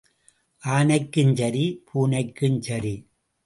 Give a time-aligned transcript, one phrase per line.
[0.63, 2.95] ஆனைக்கும் சரி, பூனைக்கும் சரி.